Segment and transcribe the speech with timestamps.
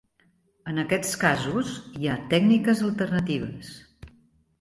[0.69, 1.69] En aquests casos,
[1.99, 3.71] hi ha tècniques alternatives.